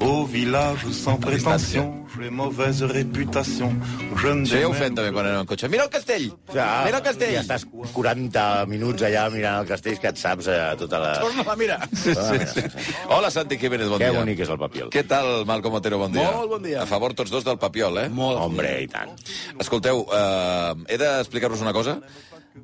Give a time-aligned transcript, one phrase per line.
[0.00, 3.70] Au village sans prétention, j'ai mauvaise réputation.
[4.16, 5.68] Je ja ho fem també quan anem en cotxe.
[5.72, 6.26] Mira el castell!
[6.54, 7.34] Ja, Mira el castell!
[7.36, 11.12] Ja estàs 40 minuts allà mirant el castell que et saps eh, tota la...
[11.20, 11.78] Torna-la, mira.
[11.92, 12.64] Sí, sí, sí.
[13.12, 14.18] Hola, Santi Jiménez, bon Que dia.
[14.18, 14.90] bonic és el papiol.
[14.94, 16.26] Què tal, Malcom Otero, bon dia?
[16.32, 16.80] Molt bon dia.
[16.82, 18.08] A favor tots dos del papiol, eh?
[18.08, 18.40] Molt.
[18.40, 19.12] Hombre, i tant.
[19.60, 22.00] Escolteu, eh, he d'explicar-vos una cosa.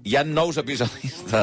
[0.04, 1.42] Hi ha nous episodis de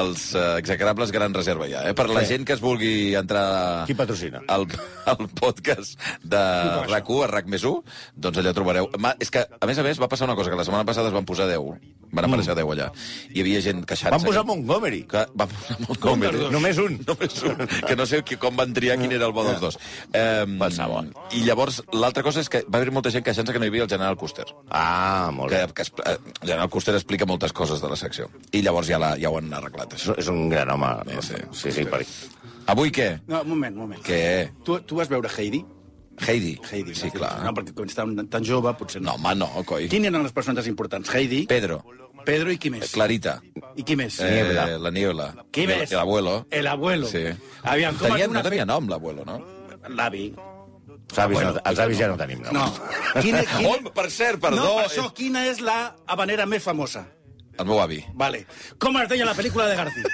[0.00, 1.94] els eh, execrables Gran Reserva ja, eh?
[1.96, 2.32] Per la Sí.
[2.34, 3.86] gent que es vulgui entrar...
[3.86, 4.42] Qui patrocina?
[4.48, 4.66] Al,
[5.06, 6.42] al podcast de
[6.90, 7.82] RAC1, a RAC més 1,
[8.16, 8.90] doncs allà trobareu...
[8.98, 11.08] Ma, és que, a més a més, va passar una cosa, que la setmana passada
[11.12, 11.78] es van posar 10.
[12.14, 12.88] Van aparèixer 10 allà.
[13.34, 14.14] Hi havia gent queixant-se.
[14.14, 15.02] Van posar Montgomery.
[15.10, 16.44] Que, van posar Montgomery.
[16.54, 16.98] Només un.
[17.08, 17.64] Només un.
[17.88, 19.78] Que no sé qui, com van triar quin era el bo dels dos.
[20.12, 21.10] Eh, Qualsevol.
[21.34, 23.84] I llavors, l'altra cosa és que va haver molta gent queixant-se que no hi havia
[23.88, 24.46] el general Custer.
[24.70, 25.72] Ah, molt Que, bé.
[25.74, 28.30] que es- eh, el general Custer explica moltes coses de la secció.
[28.52, 30.14] I llavors ja, la, ja ho han arreglat, això.
[30.18, 30.94] és un gran home.
[31.20, 31.42] Sí, sí.
[31.52, 32.04] sí, sí per...
[32.66, 33.20] Avui què?
[33.28, 34.00] No, un moment, un moment.
[34.06, 34.50] Què?
[34.64, 35.64] Tu, tu vas veure Heidi?
[36.26, 36.54] Heidi.
[36.70, 36.94] Heidi.
[36.94, 37.40] Sí, clar.
[37.44, 39.14] No, perquè quan estava tan jove, potser No, no.
[39.18, 39.88] home, no, coi.
[39.88, 41.10] Quins eren els personatges importants?
[41.14, 41.82] Heidi, Pedro.
[42.24, 42.90] Pedro i qui més?
[42.94, 43.40] Clarita.
[43.76, 44.20] I qui més?
[44.22, 44.68] Niebla.
[44.70, 45.26] Eh, la Niebla.
[45.52, 45.92] Qui El- més?
[45.92, 46.46] El abuelo.
[46.50, 47.06] El abuelo.
[47.06, 47.24] Sí.
[47.62, 48.38] Aviam, com Tenia, una...
[48.40, 49.40] no tenia nom, l'abuelo, no?
[49.90, 50.30] L'avi.
[51.10, 52.52] Els avis, no, els avis ja no tenim, no?
[52.52, 52.64] No.
[53.20, 53.68] Quina, quina...
[53.74, 54.56] Oh, per cert, perdó.
[54.62, 57.04] No, per això, quina és la habanera més famosa?
[57.58, 58.00] El meu avi.
[58.14, 58.46] Vale.
[58.82, 60.04] Com es deia la pel·lícula de García?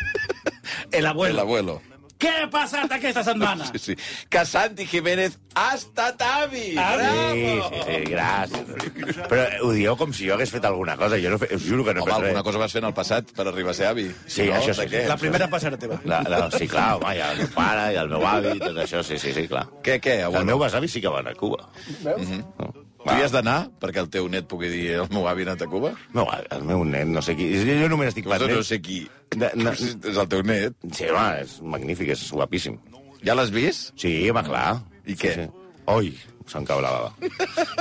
[0.93, 1.35] El abuelo.
[1.35, 1.81] El abuelo.
[2.21, 3.65] Què ha passat aquesta setmana?
[3.73, 3.95] Sí, sí.
[4.29, 6.75] Que Santi Jiménez ha estat avi.
[6.77, 7.07] Avi.
[7.33, 9.23] Sí, sí, sí, gràcies.
[9.31, 11.17] Però ho dieu com si jo hagués fet alguna cosa.
[11.23, 11.49] Jo no fe...
[11.57, 12.47] us juro que no he Home, fet alguna res.
[12.51, 14.07] cosa vas fer en el passat per arribar a ser avi.
[14.27, 14.87] Sí, això sí.
[14.93, 15.07] Què?
[15.09, 16.01] La primera passera teva.
[16.05, 19.03] La, la, sí, clar, home, i el meu pare, i el meu avi, tot això,
[19.07, 19.67] sí, sí, sí, clar.
[19.83, 21.67] Què, què, El meu besavi sí que va anar a Cuba.
[22.05, 25.65] Tu hi has d'anar perquè el teu net pugui dir el meu avi ha anat
[25.65, 25.95] a Cuba?
[26.17, 27.49] No, el meu net, no sé qui...
[27.65, 28.53] Jo només estic pendent...
[28.59, 29.03] no sé qui.
[29.33, 30.77] De, no, És el teu net.
[30.93, 32.77] sí, home, és magnífic, és guapíssim.
[33.25, 33.95] Ja l'has vist?
[34.01, 34.81] Sí, home, clar.
[35.07, 35.35] I sí, què?
[35.39, 35.49] Sí.
[35.91, 36.11] Oi,
[36.51, 37.31] se'm cau la bava.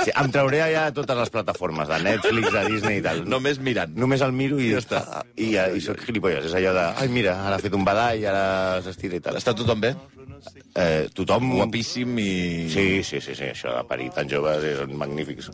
[0.04, 3.22] Sí, em trauré allà totes les plataformes de Netflix, de Disney i tal.
[3.28, 3.92] Només mirant.
[3.98, 5.02] Només el miro i Ja està.
[5.36, 6.48] I, i, i soc gilipolles.
[6.50, 9.38] És allò de, ai, mira, ara ha fet un badall, ara s'estira i tal.
[9.40, 9.94] Està tothom bé?
[10.74, 11.50] Eh, tothom...
[11.58, 12.30] Guapíssim i...
[12.72, 15.50] Sí, sí, sí, sí, això de parir tan joves són magnífics.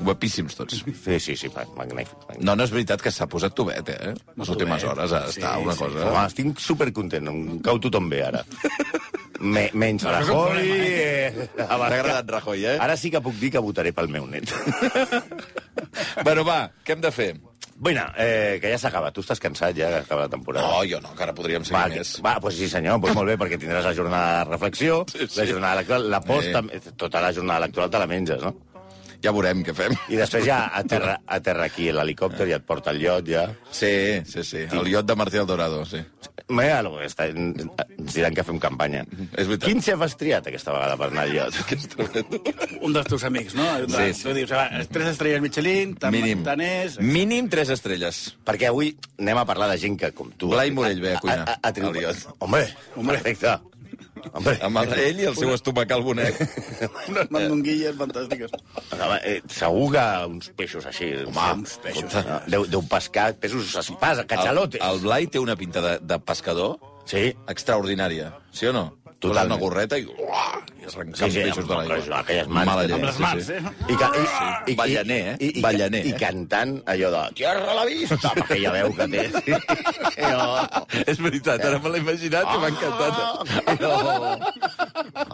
[0.00, 0.80] Guapíssims tots.
[0.84, 1.76] Sí, sí, sí, magnífic.
[1.76, 2.38] magnífic.
[2.42, 4.14] No, no és veritat que s'ha posat tubet, eh?
[4.36, 6.06] Les últimes hores està una cosa...
[6.08, 8.44] Home, estic supercontent, em cau tothom bé, ara.
[9.40, 10.64] Me, menys Rajoy...
[10.66, 12.78] Eh, T'ha agradat Rajoy, eh?
[12.82, 14.50] Ara sí que puc dir que votaré pel meu net.
[16.24, 17.30] Bueno, va, què hem de fer?
[17.78, 19.12] bueno, eh, que ja s'acaba.
[19.14, 20.66] Tu estàs cansat ja, que acaba la temporada.
[20.66, 22.16] No, jo no, encara podríem seguir Va, més.
[22.26, 25.38] va, pues sí senyor, pues molt bé, perquè tindràs la jornada de reflexió, Sí, sí.
[25.38, 26.52] la jornada electoral, la post, Sí.
[26.56, 28.50] també, tota la jornada electoral te la menges, no?
[29.24, 29.94] Ja veurem què fem.
[30.12, 33.48] I després ja aterra, aterra aquí l'helicòpter i et porta el llot, ja.
[33.74, 33.90] Sí,
[34.28, 34.66] sí, sí.
[34.70, 36.04] El iot de Martí Dorado, sí.
[36.48, 39.02] Que està, ens diran que fem campanya.
[39.36, 39.66] És veritat.
[39.66, 41.58] Quin xef has triat aquesta vegada per anar al llot?
[42.86, 43.66] Un dels teus amics, no?
[43.84, 44.24] Sí, sí.
[44.24, 46.44] Tu dius, va, tres estrelles Michelin, tan, Mínim.
[46.46, 46.96] tant és...
[47.04, 48.22] Mínim tres estrelles.
[48.48, 50.48] Perquè avui anem a parlar de gent que, com tu...
[50.54, 52.24] Blai Morell ve a cuinar, A, a, a, al llot.
[52.38, 52.64] Home,
[52.96, 53.58] Home, perfecte.
[54.32, 56.40] Home, Amb el, ell i el seu estomacal bonet.
[57.08, 58.54] Unes mandonguilles fantàstiques.
[58.98, 61.12] Home, eh, segur que uns peixos així...
[61.28, 62.18] Home, uns peixos.
[62.50, 64.80] Deu, deu pescar peixos espasa, cachalotes.
[64.82, 68.82] El, el Blai té una pinta de, de pescador Sí, extraordinària, sí o no?
[69.18, 69.54] Totalment.
[69.54, 70.58] una gorreta i, uah,
[70.88, 72.18] i es arrenca Sí, sí, peixos amb- de amb l'aigua.
[72.22, 73.52] aquelles mans Mala llet, Amb les sí, mans, sí.
[73.52, 73.72] eh?
[73.92, 75.36] I, ca, i, i, Ballaner, eh?
[75.38, 76.14] I, i, Ballaner, I, eh?
[76.14, 79.24] i cantant allò de Tierra la vista, amb aquella veu que té.
[80.24, 80.48] Allò...
[81.12, 83.12] És veritat, ara me l'he imaginat i m'ha encantat.
[83.20, 83.92] Ah, allò...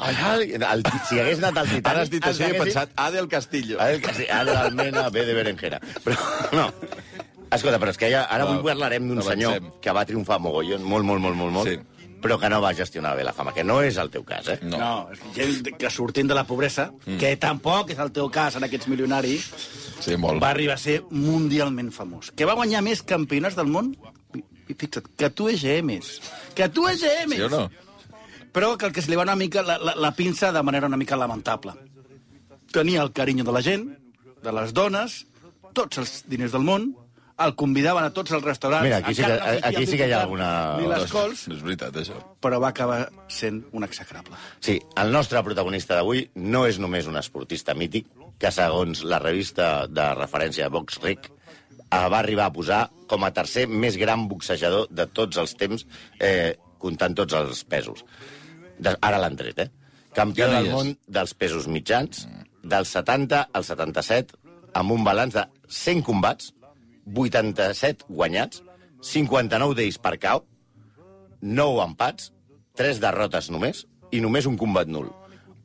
[0.04, 1.88] Ai, el, si hagués anat al Titanic...
[1.93, 3.78] Ara has dit això i he pensat A del Castillo.
[3.81, 5.81] A veure, sí, A de l'Almena, B de berenjena.
[6.04, 6.16] Però,
[6.56, 6.69] no.
[7.54, 11.06] Escolta, però és que ja, ara avui parlarem d'un senyor que va triomfar mogollon, molt,
[11.06, 11.78] molt, molt, molt, molt, Sí.
[12.24, 14.58] Però que no va gestionar bé la fama, que no és el teu cas, eh?
[14.64, 14.78] No.
[14.80, 17.18] No, és que gent que sortint de la pobresa, mm.
[17.20, 19.50] que tampoc és el teu cas en aquests milionaris,
[20.00, 20.40] Sí, molt.
[20.42, 22.32] va arribar a ser mundialment famós.
[22.32, 23.92] Que va guanyar més campionats del món,
[24.72, 26.14] fixa't, que tu EGMs.
[26.56, 27.36] Que tu EGMs!
[27.36, 27.66] Sí o no?
[28.54, 30.87] Però que el que se li va una mica la, la, la pinça de manera
[30.88, 31.75] una mica lamentable.
[32.72, 33.88] Tenia el carinyo de la gent,
[34.43, 35.26] de les dones,
[35.75, 36.94] tots els diners del món,
[37.38, 38.84] el convidaven a tots els restaurants...
[38.86, 41.62] Mira, aquí sí que- no aquí sí que hi ha alguna- Ni les cols, És
[41.62, 42.14] veritat, això.
[42.40, 44.36] però va acabar sent un execrable.
[44.60, 48.06] Sí, el nostre protagonista d'avui no és només un esportista mític,
[48.38, 53.31] que segons la revista de referència Box Rec eh, va arribar a posar com a
[53.32, 55.87] tercer més gran boxejador de tots els temps,
[56.20, 58.04] eh, comptant tots els pesos.
[58.78, 59.70] De, ara l'han tret, eh?
[60.14, 62.26] Campió no del món dels pesos mitjans,
[62.62, 64.34] dels 70 al 77,
[64.75, 66.52] amb un balanç de 100 combats,
[67.06, 68.62] 87 guanyats,
[69.04, 70.44] 59 d'ells per cau,
[71.44, 72.30] 9 empats,
[72.78, 75.10] 3 derrotes només i només un combat nul.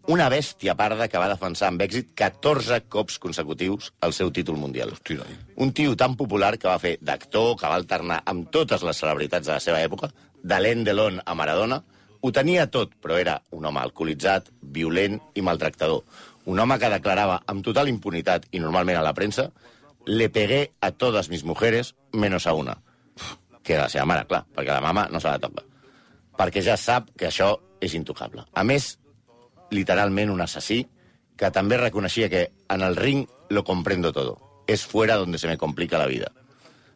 [0.09, 4.95] Una bèstia parda que va defensar amb èxit 14 cops consecutius el seu títol mundial.
[4.95, 5.35] Hosti, noi.
[5.61, 9.45] Un tio tan popular que va fer d'actor, que va alternar amb totes les celebritats
[9.45, 10.09] de la seva època,
[10.41, 11.83] d'Alain Delon a Maradona,
[12.21, 16.01] ho tenia tot, però era un home alcoholitzat, violent i maltractador.
[16.49, 19.51] Un home que declarava amb total impunitat i normalment a la premsa
[20.09, 22.79] «Le pegué a todas mis mujeres menos a una».
[23.61, 25.61] Que la seva mare, clar, perquè la mama no se la toca.
[26.39, 27.51] Perquè ja sap que això
[27.83, 28.47] és intocable.
[28.57, 28.95] A més,
[29.69, 30.79] literalment un assassí
[31.37, 34.39] que també reconeixia que en el ring lo comprendo todo.
[34.65, 36.31] És fuera donde se me complica la vida.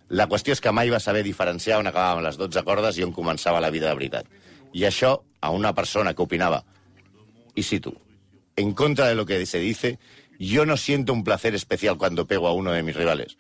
[0.10, 3.14] La qüestió és que mai va saber diferenciar on acabaven les 12 cordes i on
[3.14, 4.28] començava la vida de veritat.
[4.74, 6.64] I això, a una persona que opinava,
[7.56, 7.94] y cito,
[8.56, 10.00] en contra de lo que se dice,
[10.48, 13.38] yo no siento un placer especial cuando pego a uno de mis rivales.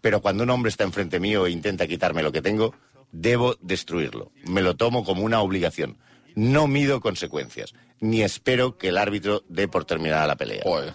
[0.00, 2.74] Pero cuando un hombre está enfrente mío e intenta quitarme lo que tengo,
[3.12, 4.32] debo destruirlo.
[4.46, 5.98] Me lo tomo como una obligación.
[6.34, 10.62] No mido consecuencias, ni espero que el árbitro dé por terminada la pelea.
[10.64, 10.94] Joder.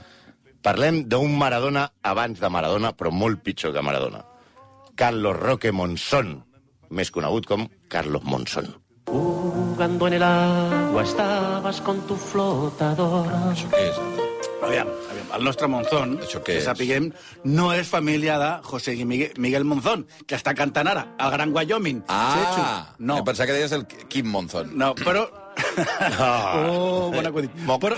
[0.62, 4.26] Parlem d'un Maradona abans de Maradona, però molt pitjor que Maradona.
[5.00, 6.42] Carlos Roque Monzón,
[6.90, 8.74] més conegut com Carlos Monzón.
[9.08, 13.44] Jugando en el agua estabas con tu flotadora.
[13.54, 14.17] Això què és?
[14.62, 16.64] Aviam, aviam, el nostre Monzón, Això que és?
[16.66, 17.12] sapiguem,
[17.46, 22.04] no és família de José Miguel, Miguel Monzón, que està cantant ara, al Gran Wyoming.
[22.10, 24.74] Ah, no, em pensava que deies el Kim Monzon.
[24.78, 25.28] no, però...
[26.22, 27.52] oh, bon acudit.
[27.68, 27.96] Però,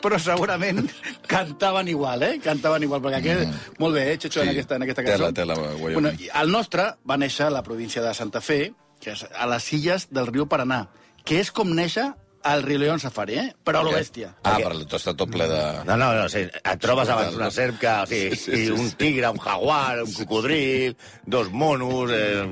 [0.00, 0.82] però segurament
[1.28, 2.38] cantaven igual, eh?
[2.44, 3.76] Cantaven igual, perquè aquest...
[3.80, 5.34] Molt bé, eh, Chechu, en, Sí, aquesta, en aquesta tela, cançó.
[5.34, 5.92] tela, Wyoming.
[5.92, 6.12] bueno,
[6.42, 10.08] el nostre va néixer a la província de Santa Fe, que és a les illes
[10.10, 10.86] del riu Paranà,
[11.24, 12.10] que és com néixer
[12.42, 13.46] al Rio León Safari, eh?
[13.64, 14.32] Però a lo bèstia.
[14.42, 15.60] Ah, per tot està tot ple de...
[15.88, 17.94] No, no, no, sí, et trobes abans una serp que...
[18.02, 20.96] O sigui, Sí, sí, sí, un tigre, un jaguar, un cocodril,
[21.26, 22.12] dos monos...
[22.14, 22.44] Eh...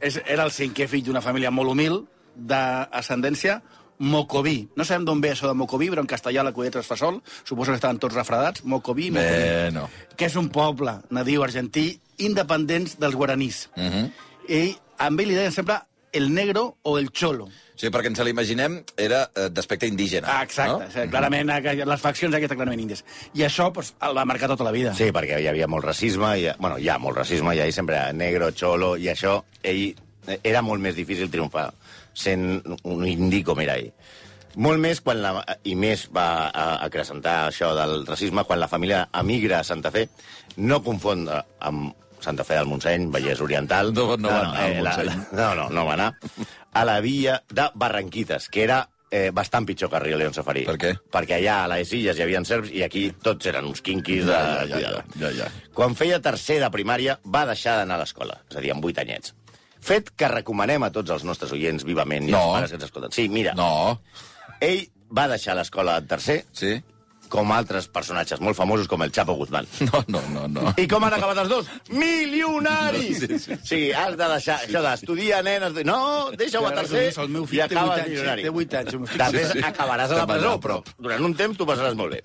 [0.00, 2.02] És, era el cinquè fill d'una família molt humil,
[2.36, 3.60] d'ascendència
[3.98, 4.68] Mocoví.
[4.76, 7.22] No sabem d'on ve això de Mocoví, però en castellà la culleta es fa sol.
[7.44, 8.64] Suposo que estaven tots refredats.
[8.64, 9.38] Mocoví, Mocoví.
[9.40, 9.86] Bueno.
[10.16, 13.70] Que és un poble nadiu argentí independents dels guaranís.
[13.76, 14.10] Uh -huh.
[14.48, 15.80] I amb ell li deien sempre
[16.16, 17.46] el negro o el xolo.
[17.76, 20.30] Sí, perquè ens l'imaginem, era eh, d'aspecte indígena.
[20.32, 20.72] Ah, exacte.
[20.72, 20.78] No?
[20.86, 20.90] No?
[20.94, 23.04] Sí, clarament, aqu- les faccions aquestes clarament índies.
[23.36, 24.94] I això pues, el va marcar tota la vida.
[24.96, 27.98] Sí, perquè hi havia molt racisme, i, bueno, hi ha molt racisme, i ahir sempre
[28.00, 29.94] era negro, xolo, i això, ell
[30.42, 31.68] era molt més difícil triomfar
[32.16, 33.92] sent un indi com era ell.
[34.56, 35.34] Molt més quan la,
[35.68, 40.06] i més va a- acrecentar això del racisme quan la família emigra a Santa Fe,
[40.56, 43.92] no confondre amb Santa Fe del Montseny, Vallès Oriental.
[43.94, 46.14] No- no va anar al la- la- no, no, no va anar.
[46.72, 50.64] A la via de Barranquites, que era eh, bastant pitjor que Rio León Safari.
[50.66, 50.90] Per què?
[51.12, 54.32] Perquè allà a les illes hi havia serps i aquí tots eren uns quinquis de...
[54.32, 55.46] Ja, ja, ja, ja, ja.
[55.72, 58.98] Quan feia tercer de primària, va deixar d'anar a l'escola, és a dir, amb vuit
[58.98, 59.32] anyets.
[59.80, 62.40] Fet que recomanem a tots els nostres oients vivament i No.
[62.42, 63.12] als pares que ens escolten.
[63.12, 64.00] Sí, mira, No,
[64.60, 66.74] ell va deixar l'escola en tercer, sí?
[67.32, 69.66] Com altres personatges molt famosos com el Chapo Guzmán.
[69.90, 70.72] No, no, no, no.
[70.80, 71.66] I com han acabat els dos?
[71.90, 73.18] Milionaris!
[73.24, 73.80] Sí, sí, sí.
[73.92, 75.62] has de deixar això d'estudiar, nen...
[75.68, 78.42] has de- No, deixa-ho a tercer el meu i fill acabes anys, milionari.
[78.46, 79.22] té vuit anys, el meu fill.
[79.24, 79.64] Després Sí, sí.
[79.70, 82.22] acabaràs a la presó, però durant un temps t'ho passaràs molt bé.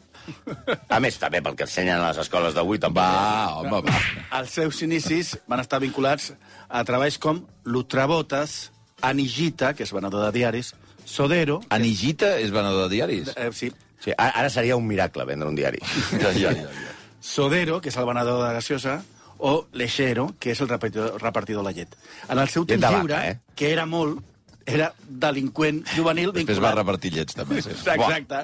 [0.93, 3.01] A més, també pel que ensenyen a les escoles d'avui, tampoc.
[3.01, 4.01] Va, home, va.
[4.39, 6.31] Els seus inicis van estar vinculats
[6.69, 8.69] a treballs com Lutrabotes,
[9.01, 10.75] Anigita, que és venedor de diaris,
[11.05, 11.59] Sodero...
[11.73, 13.31] Anigita és venedor de diaris?
[13.35, 13.71] Eh, sí,
[14.01, 15.79] Sí, ara seria un miracle vendre un diari.
[16.21, 16.65] Ja, ja, ja.
[16.65, 16.95] ja.
[17.21, 18.95] Sodero, que és el venedor de gaseosa,
[19.37, 21.95] o Leixero, que és el repartidor, repartidor de la llet.
[22.29, 23.39] En el seu temps lliure, vaca, eh?
[23.55, 24.19] que era molt,
[24.65, 27.61] era delinqüent juvenil Després va repartir llets, també.
[27.61, 27.73] Sí.
[27.73, 28.43] Exacte.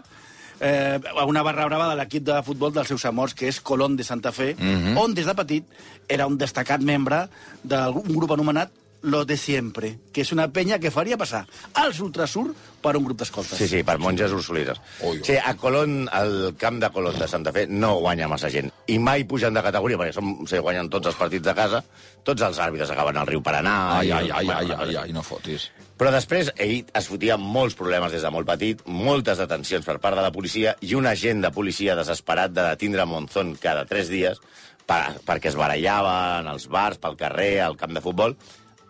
[0.60, 4.04] Eh, una barra brava de l'equip de futbol dels seus amors, que és Colón de
[4.06, 4.98] Santa Fe, Mhm.
[4.98, 5.66] on des de petit
[6.10, 7.28] era un destacat membre
[7.64, 8.72] d'un grup anomenat
[9.04, 11.44] Lo de Siempre, que és una penya que faria passar
[11.78, 12.48] als Ultrasur
[12.82, 13.58] per un grup d'escoltes.
[13.60, 14.80] Sí, sí, per monges ursulites.
[15.06, 15.24] Ui, ui.
[15.24, 18.72] Sí, a Colón, al camp de Colón de Santa Fe, no guanya massa gent.
[18.90, 21.84] I mai pugen de categoria, perquè som, se guanyen tots els partits de casa.
[22.26, 23.76] Tots els àrbitres acaben al riu Paranà.
[24.00, 25.70] Ai, i- ai, ai, ai, ai, ai, no fotis.
[25.98, 30.18] Però després ell es fotia molts problemes des de molt petit, moltes detencions per part
[30.18, 34.38] de la policia i un agent de policia desesperat de detindre Monzón cada tres dies
[34.86, 38.36] per, perquè es barallava en els bars, pel carrer, al camp de futbol.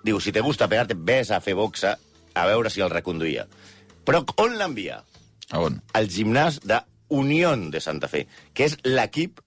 [0.07, 1.97] Diu, si te gusta pegarte, ves a fer boxa
[2.37, 3.43] a veure si el reconduïa.
[4.07, 5.01] Però on l'envia?
[5.51, 5.81] A on?
[5.99, 6.77] Al gimnàs de
[7.11, 8.23] Unión de Santa Fe,
[8.55, 9.41] que és l'equip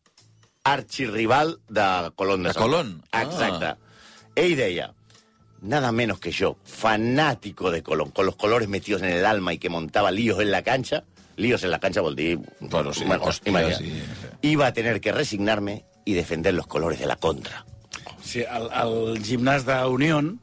[0.68, 2.64] archirrival de Colón de, De Santa Fe.
[2.66, 2.90] Colón?
[3.12, 3.22] Ah.
[3.22, 3.70] Exacte.
[4.36, 4.90] Ell deia,
[5.62, 9.58] nada menos que yo, fanático de Colón, con los colores metidos en el alma y
[9.58, 11.04] que montaba líos en la cancha,
[11.36, 12.38] líos en la cancha vol dir...
[12.60, 13.78] Bueno, sí, imagina.
[13.78, 14.02] sí, sí.
[14.42, 17.64] Iba a tener que resignarme y defender los colores de la contra.
[18.22, 20.38] Sí, el, el gimnàs d'Unión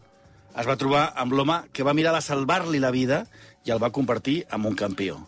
[0.58, 3.26] es va trobar amb l'home que va mirar de salvar-li la vida
[3.66, 5.28] i el va convertir en un campió.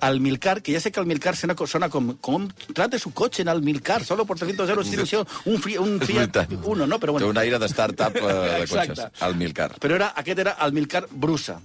[0.00, 3.14] al Milcar, que ya sé que al Milcar suena, co- suena como, como trate su
[3.14, 5.04] coche en Almilcar, solo por 300 euros, tiene
[5.46, 6.50] un, fi, un Fiat.
[6.64, 6.98] Uno, no?
[7.00, 7.28] Però Té bueno.
[7.28, 8.20] un aire de start-up eh,
[8.60, 9.70] de cotxes, el Milcar.
[9.80, 11.56] Però era, aquest era el Milcar Brusa,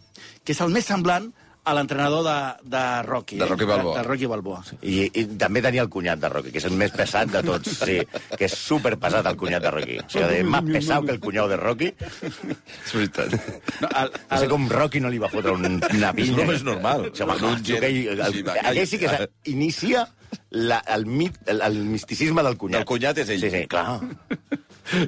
[0.45, 1.33] que és el més semblant
[1.69, 2.35] a l'entrenador de,
[2.73, 3.37] de Rocky.
[3.39, 3.93] De Rocky Balboa.
[3.93, 4.59] De, de Rocky Balboa.
[4.81, 7.77] I, I també tenia el cunyat de Rocky, que és el més pesat de tots.
[7.83, 7.99] Sí,
[8.35, 9.97] que és superpesat el cunyat de Rocky.
[10.01, 11.91] O sigui, més pesat que el cunyau de Rocky.
[11.93, 13.35] És veritat.
[13.83, 16.43] No, el, No sé el, com Rocky no li va fotre un, una pinya.
[16.45, 17.07] No, és normal.
[17.09, 19.13] O sigui, tio, gen- aquell, el, sí, aquell sí que
[19.53, 20.07] inicia
[20.51, 22.81] la, el, mit, el, el misticisme del cunyat.
[22.83, 23.41] El cunyat és ell.
[23.45, 23.99] Sí, sí, clar.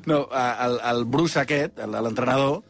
[0.06, 2.62] no, el, el Bruce aquest, el- l'entrenador,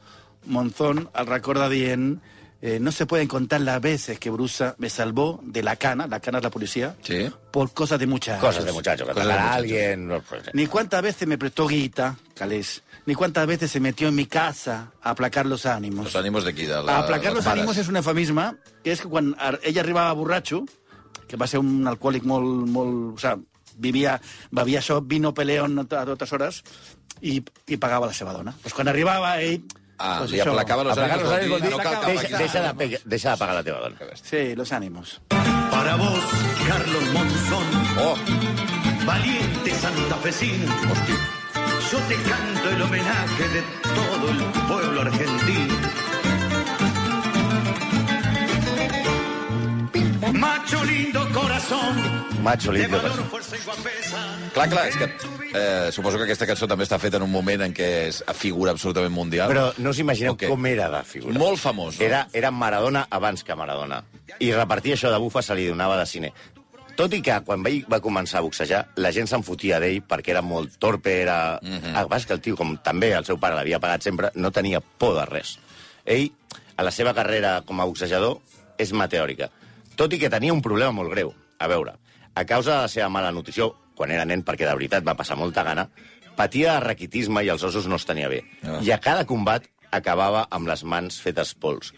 [0.46, 2.16] Monzón, el recorda dient
[2.62, 6.20] eh, no se pueden contar las veces que Brusa me salvó de la cana, la
[6.20, 7.30] cana es la policía, Sí.
[7.52, 8.42] por cosas de muchachos.
[8.42, 10.08] Cosas de muchacho, que Cosas a alguien...
[10.08, 14.16] No, pues, Ni cuántas veces me prestó guita, Calés, ni cuántas veces se metió en
[14.16, 16.16] mi casa a aplacar los ánimos.
[16.16, 18.52] Ànimos d'aquí, de la, A aplacar los ánimos és un eufemisme,
[18.84, 20.66] que és que quan ar- ella arribava borratxo,
[21.28, 22.68] que va ser un alcohòlic molt...
[22.70, 23.48] molt o sigui,
[23.82, 24.20] vivia,
[24.52, 26.62] bevia això, vino peleón a totes hores,
[27.22, 28.54] i, i pagava la seva dona.
[28.62, 29.64] Pues quan arribava ell...
[30.04, 31.50] Ah, pues li això, aplacava los Aplacar ànims.
[31.50, 33.98] los dir, no cal deixa, deixa, de, pe- deixa de pagar la teva dona.
[34.22, 35.22] Sí, los ánimos.
[35.72, 36.20] Para vos,
[36.68, 37.68] Carlos Monzón,
[38.00, 38.16] Oh,
[39.06, 41.14] valiente santafesino, hosti.
[41.92, 43.62] yo te canto el homenaje de
[43.96, 45.76] todo el pueblo argentino.
[50.22, 51.98] Macho lindo corazón,
[52.44, 53.00] Macho lindo.
[53.66, 54.22] guapesa.
[54.54, 55.08] Clar, clar, és que
[55.54, 58.36] eh, suposo que aquesta cançó també està feta en un moment en què és a
[58.38, 59.50] figura absolutament mundial.
[59.50, 60.46] Però no us imagineu Ok.
[60.52, 61.34] com era de figura.
[61.40, 62.06] Molt famós, no?
[62.06, 64.04] Era, era Maradona abans que Maradona.
[64.40, 66.32] I repartir això de bufa se li donava de cine.
[66.96, 70.36] Tot i que quan ell va començar a boxejar, la gent se'n fotia d'ell perquè
[70.36, 71.58] era molt torpe, era...
[71.64, 71.80] Mm.
[71.82, 71.96] -hmm.
[71.98, 74.82] A part que el tio, com també el seu pare l'havia pagat sempre, no tenia
[74.82, 75.58] por de res.
[76.06, 76.32] Ell,
[76.78, 78.38] a la seva carrera com a boxejador,
[78.78, 79.50] és meteòrica.
[80.00, 81.34] Tot i que tenia un problema molt greu.
[81.62, 81.94] A veure,
[82.36, 85.38] a causa de la seva mala nutrició, quan era nen, perquè de veritat va passar
[85.38, 85.88] molta gana,
[86.36, 88.42] patia raquitisme i els ossos no els tenia bé.
[88.64, 88.80] Ah.
[88.82, 91.92] I a cada combat acabava amb les mans fetes pols.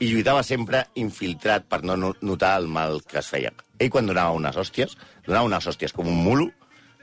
[0.00, 3.50] I lluitava sempre infiltrat per no no- notar el mal que es feia.
[3.78, 4.94] Ell, quan donava unes hòsties,
[5.26, 6.46] donava unes hòsties com un mulo,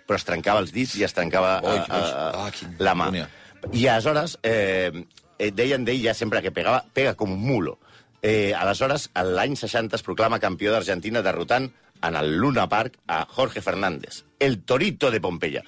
[0.08, 2.00] però es trencava els dits i es trencava Oi, eh, oi.
[2.00, 3.10] eh, Ah, la mà.
[3.12, 3.28] agònia.
[3.74, 4.92] I aleshores, eh,
[5.38, 7.78] eh, deien d'ell ja sempre que pegava, pega com un mulo.
[8.22, 11.70] Eh, aleshores, l'any 60 es proclama campió d'Argentina derrotant
[12.02, 15.64] en el Luna Park a Jorge Fernández, el Torito de Pompeya.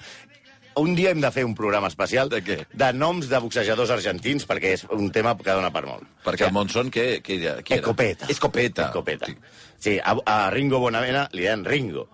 [0.80, 2.56] Un dia hem de fer un programa especial De què?
[2.72, 6.06] de noms de boxejadors argentins, perquè és un tema que dona per molt.
[6.24, 7.56] Perquè el Monzón, què, què, era?
[7.62, 7.82] Qui era?
[7.82, 8.26] Escopeta.
[8.30, 8.86] Escopeta.
[8.86, 9.26] Escopeta.
[9.26, 9.36] Sí.
[9.80, 12.08] Sí, a, a Ringo Bonavena li deien Ringo.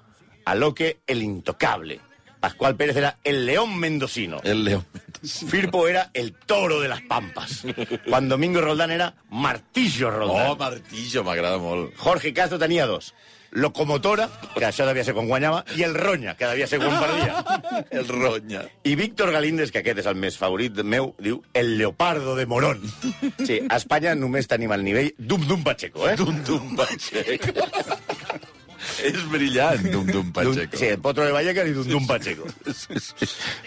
[0.47, 2.01] A Loque, el intocable.
[2.47, 4.41] Pascual Pérez era el león mendocino.
[4.45, 4.87] El León.
[5.25, 7.67] Firpo era el toro de las pampas.
[8.09, 10.51] Juan Domingo Roldán era martillo Roldán.
[10.51, 11.97] Oh, Martillo, m'agrada molt.
[11.97, 13.15] Jorge Castro tenia dos.
[13.51, 17.43] Locomotora, que això devia ser quan guanyava, i el Ronya, que devia ser quan perdia.
[17.91, 18.63] El Ronya.
[18.85, 22.85] I Víctor Galíndez, que aquest és el més favorit meu, diu el leopardo de Morón.
[23.43, 26.15] Sí, a Espanya només tenim el nivell Dum Dum Pacheco, eh?
[26.21, 27.67] Dum Dum Pacheco.
[29.11, 30.79] és brillant, Dum Dum Pacheco.
[30.79, 32.49] Sí, el Potro de Vallecas i Dum Dum Pacheco.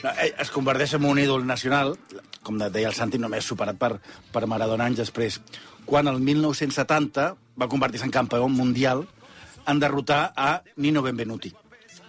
[0.03, 1.95] No, ell es converteix en un ídol nacional,
[2.43, 3.95] com deia el Santi, només superat per,
[4.33, 5.39] per Maradona anys després,
[5.85, 9.05] quan el 1970 va convertir-se en campió mundial
[9.67, 11.51] en derrotar a Nino Benvenuti.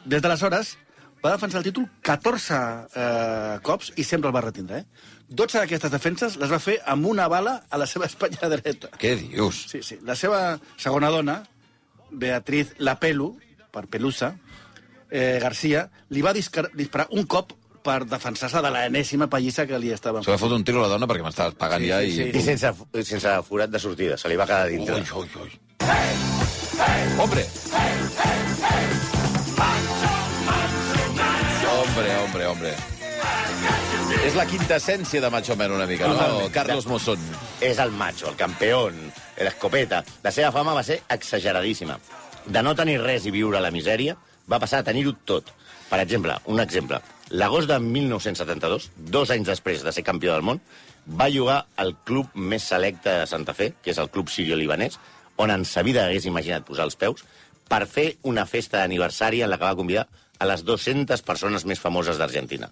[0.04, 0.76] Des d'aleshores
[1.24, 2.58] va defensar el títol 14
[2.96, 4.80] eh, cops i sempre el va retindre.
[4.80, 5.18] Eh?
[5.30, 8.90] 12 d'aquestes defenses les va fer amb una bala a la seva espatlla dreta.
[8.98, 9.66] Què dius?
[9.70, 10.00] Sí, sí.
[10.06, 11.40] La seva segona dona,
[12.10, 13.32] Beatriz Lapelu,
[13.70, 14.34] per Pelusa,
[15.10, 20.24] eh, Garcia, li va disparar un cop per defensar-se de l'enèsima pallissa que li estaven
[20.24, 22.16] Se va fotre un tiro a la dona perquè m'estava pagant Sí, ja sí, i...
[22.18, 22.28] sí.
[22.36, 22.72] I sense,
[23.08, 25.00] sense forat de sortida, se li va quedar dintre.
[25.00, 25.50] Ui, ui, ui.
[27.20, 27.44] Hombre!
[31.70, 32.74] Hombre, hombre, hombre.
[34.24, 36.16] És la quinta essència de Macho Man una mica, no?
[36.16, 36.52] Totalment.
[36.54, 37.24] Carlos Mosson.
[37.64, 38.98] És el macho, el campeón,
[39.40, 40.02] l'escopeta.
[40.24, 41.98] La seva fama va ser exageradíssima.
[42.46, 44.16] De no tenir res i viure la misèria,
[44.50, 45.50] va passar a tenir-ho tot.
[45.90, 47.00] Per exemple, un exemple.
[47.30, 50.60] L'agost de 1972, dos anys després de ser campió del món,
[51.06, 54.98] va jugar al club més selecte de Santa Fe, que és el club sirio-libanès,
[55.40, 57.24] on en sa vida hagués imaginat posar els peus,
[57.70, 60.06] per fer una festa d'aniversari en la que va convidar
[60.40, 62.70] a les 200 persones més famoses d'Argentina.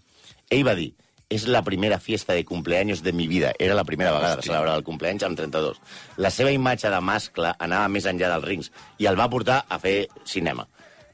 [0.50, 0.90] Ell va dir,
[1.28, 3.52] és la primera fiesta de cumpleaños de mi vida.
[3.58, 5.76] Era la primera vegada que celebrava el cumpleaños amb 32.
[6.16, 9.78] La seva imatge de mascle anava més enllà dels rings i el va portar a
[9.78, 10.64] fer cinema.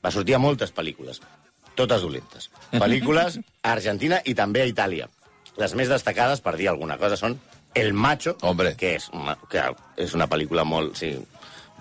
[0.05, 1.19] Va sortir a moltes pel·lícules,
[1.75, 2.51] totes dolentes.
[2.71, 5.09] Pel·lícules a Argentina i també a Itàlia.
[5.59, 7.35] Les més destacades, per dir alguna cosa, són
[7.75, 8.77] El Macho, Hombre.
[8.79, 9.63] que és una, que
[9.97, 10.95] és una pel·lícula molt...
[10.99, 11.17] Sí,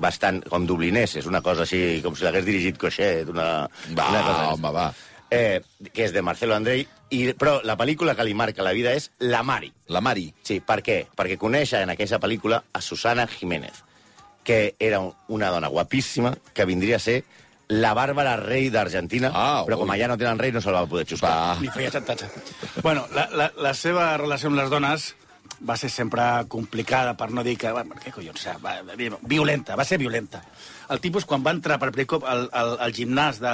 [0.01, 4.21] bastant com dublinès, és una cosa així, com si l'hagués dirigit Cochet, una, Va, una
[4.25, 4.87] cosa home, va.
[5.29, 5.61] eh,
[5.93, 6.81] que és de Marcelo Andrei,
[7.13, 9.71] i, però la pel·lícula que li marca la vida és La Mari.
[9.93, 10.27] La Mari.
[10.43, 11.03] Sí, per què?
[11.15, 13.83] Perquè coneix en aquesta pel·lícula a Susana Jiménez,
[14.43, 17.23] que era un- una dona guapíssima que vindria a ser
[17.69, 19.95] la Bàrbara Rei d'Argentina, Ah, però com ui.
[19.95, 21.29] allà no tenen rei no se'l va poder xuscar.
[21.31, 21.57] Va.
[21.61, 22.27] Li feia xantatge.
[22.83, 25.15] bueno, la, la, la seva relació amb les dones
[25.69, 27.71] va ser sempre complicada, per no dir que...
[27.71, 28.35] va, Què collons?
[28.39, 30.43] o sigui, Va, va, violenta, va ser violenta.
[30.89, 33.53] El tipus, quan va entrar per primer cop al, al, al gimnàs de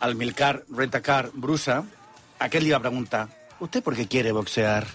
[0.00, 1.82] al Milcar Rentacar Brusa,
[2.44, 3.26] aquest li va preguntar
[3.60, 4.86] ¿Usted por qué quiere boxear?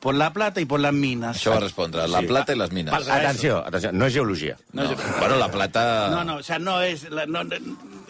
[0.00, 1.36] Por la plata y por las minas.
[1.40, 2.04] Això va respondre.
[2.06, 2.94] La plata i les mines.
[2.94, 4.54] Pels- Atenció, atenció, no és geologia.
[4.72, 4.84] No,
[5.18, 5.82] bueno, la plata...
[6.12, 7.02] No, no, o sea, no és...
[7.10, 7.42] la- No,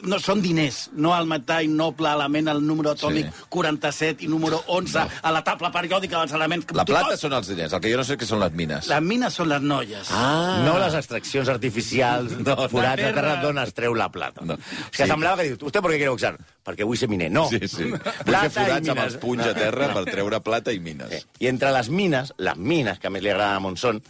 [0.05, 3.45] no són diners, no el metall noble element, el número atòmic Sí.
[3.49, 6.67] 47 i número 11 a la tabla periòdica dels elements...
[6.73, 8.87] La plata Tot- són els diners, el que jo no sé què són les mines.
[8.89, 10.09] Les mines són les noies.
[10.13, 10.63] Ah.
[10.65, 13.37] No les extraccions artificials, no, forats de terra.
[13.43, 14.41] d'on es treu la plata.
[14.45, 14.55] No.
[14.55, 14.59] No.
[14.91, 15.11] És que Sí.
[15.11, 16.37] semblava que diu, ¿usted por qué quiere boxar?
[16.65, 17.31] Perquè vull ser miner.
[17.31, 17.49] No.
[17.49, 17.85] Sí, sí.
[17.89, 21.11] Vull fer Plata forats amb els punys a terra per treure plata i mines.
[21.13, 24.03] Eh, I entre les mines, les mines que més li agrada a Monzón,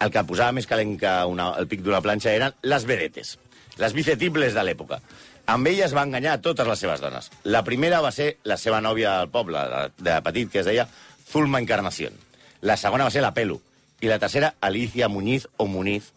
[0.00, 3.38] el que posava més calent que una, el pic d'una planxa eren les vedetes,
[3.80, 5.00] les bicetibles de l'època.
[5.50, 7.30] Amb elles va enganyar a totes les seves dones.
[7.44, 9.60] La primera va ser la seva nòvia del poble,
[9.98, 10.86] de, petit, que es deia
[11.30, 12.16] Zulma Encarnación.
[12.62, 13.60] La segona va ser la Pelu.
[14.00, 16.12] I la tercera, Alicia Muñiz o Muniz,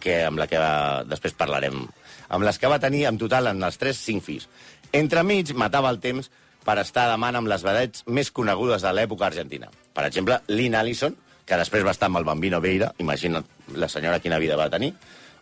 [0.00, 1.82] que amb la que va, després parlarem.
[2.30, 4.48] Amb les que va tenir, en total, en els tres, cinc fills.
[4.96, 6.30] Entremig, matava el temps
[6.64, 9.68] per estar man amb les vedets més conegudes de l'època argentina.
[9.94, 14.20] Per exemple, Lynn Allison, que després va estar amb el Bambino Veira, imagina't la senyora
[14.22, 14.92] quina vida va tenir,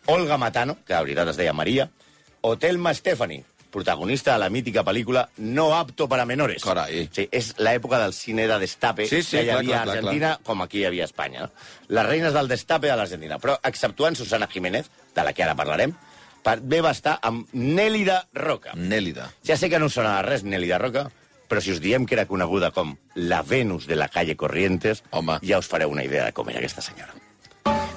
[0.08, 1.90] Olga Matano, que de veritat es deia Maria,
[2.40, 6.64] o Telma Stephanie, protagonista de la mítica pel·lícula No apto para menores.
[6.64, 7.02] Carai.
[7.12, 9.84] Sí, és l'època del cine de destape Sí, sí, que hi clar, havia clar, a
[9.84, 11.44] clar, Argentina, com aquí hi havia a Espanya.
[11.44, 11.50] No?
[11.92, 13.36] Les reines del destape de l'Argentina.
[13.38, 15.92] Però, exceptuant Susana Jiménez, de la que ara parlarem,
[16.42, 18.72] per, bé va estar amb Nélida Roca.
[18.80, 19.28] Nélida.
[19.44, 21.10] Ja sé que no sona res Nélida Roca,
[21.48, 25.42] però si us diem que era coneguda com la Venus de la calle Corrientes, Home.
[25.44, 27.12] ja us fareu una idea de com era aquesta senyora.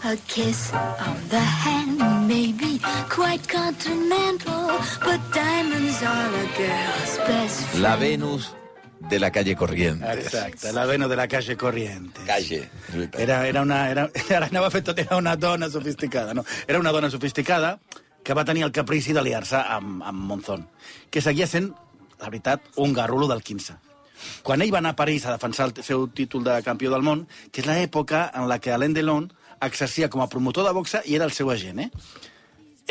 [0.04, 7.62] A kiss on the hand may be quite continental, but diamonds are a girl's best
[7.68, 7.84] friend.
[7.84, 8.56] La Venus
[9.10, 10.26] de la calle Corrientes.
[10.26, 12.24] Exacte, la Venus de la calle Corrientes.
[12.26, 12.68] Calle.
[13.16, 13.92] Era, era una...
[13.92, 16.44] Era, ara anava a fer tot, era una dona sofisticada, no?
[16.66, 17.78] Era una dona sofisticada
[18.24, 20.66] que va tenir el caprici d'aliar-se amb, amb Monzón,
[21.12, 21.76] que seguia sent,
[22.18, 23.78] la veritat, un garrulo del 15.
[24.42, 27.28] Quan ell va anar a París a defensar el seu títol de campió del món,
[27.52, 29.30] que és l'època en la que Alain Delon
[29.62, 31.89] exercia com a promotor de boxa i era el seu agent, eh?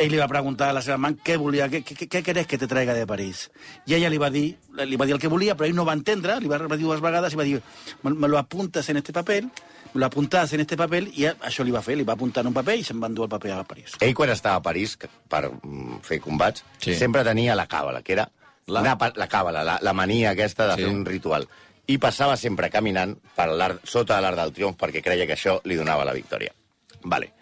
[0.01, 2.57] Ell li va preguntar a la seva amant què volia, què, què, què querés que
[2.57, 3.51] te traiga de París.
[3.91, 4.55] I ella li va dir,
[4.87, 7.03] li va dir el que volia, però ell no va entendre, li va repetir dues
[7.05, 7.59] vegades i va dir,
[8.03, 9.51] me, me lo apuntas en este papel,
[9.93, 12.53] me lo apuntas en este papel, i això li va fer, li va apuntar en
[12.53, 13.97] un paper i se'n va endur el paper a París.
[14.01, 14.95] Ell, quan estava a París
[15.29, 16.95] per mm, fer combats, Sí.
[16.95, 18.31] sempre tenia la càbala, que era
[18.69, 18.81] La?
[18.81, 20.85] la, una, la càbala, la, la mania aquesta de Sí.
[20.87, 21.49] fer un ritual.
[21.91, 23.51] I passava sempre caminant per
[23.83, 26.55] sota de l'art del triomf perquè creia que això li donava la victòria.
[27.03, 27.33] Vale.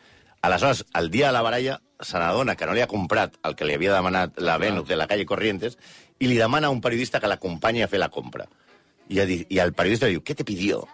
[0.42, 3.66] Aleshores, el dia de la baralla, se n'adona que no li ha comprat el que
[3.66, 5.77] li havia demanat la Venus de la calle Corrientes
[6.18, 8.47] i li demana a un periodista que l'acompanyi a fer la compra.
[9.09, 9.18] I,
[9.49, 10.85] I el periodista li diu, què te pidió?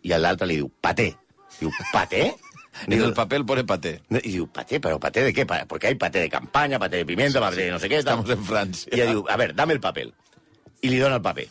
[0.00, 1.12] I l'altre li diu, paté.
[1.60, 2.30] Diu, paté?
[2.86, 4.02] En el papel pone paté.
[4.10, 4.80] Y digo, ¿paté?
[4.80, 5.46] ¿Pero paté de qué?
[5.46, 7.96] Porque hay paté de campaña, paté de pimienta, paté de no sé qué.
[7.96, 8.90] Estamos en Francia.
[8.92, 10.12] Y ella digo, a ver, dame el papel.
[10.82, 11.48] Y le dona el papel.